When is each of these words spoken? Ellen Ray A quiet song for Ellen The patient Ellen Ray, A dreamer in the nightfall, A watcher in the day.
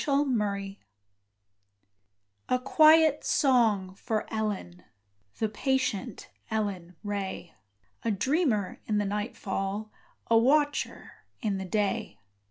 Ellen 0.07 0.35
Ray 0.39 0.79
A 2.49 2.57
quiet 2.57 3.23
song 3.23 3.93
for 3.93 4.25
Ellen 4.33 4.83
The 5.37 5.47
patient 5.47 6.31
Ellen 6.49 6.95
Ray, 7.03 7.53
A 8.01 8.09
dreamer 8.09 8.79
in 8.87 8.97
the 8.97 9.05
nightfall, 9.05 9.91
A 10.25 10.39
watcher 10.39 11.11
in 11.43 11.59
the 11.59 11.65
day. 11.65 12.17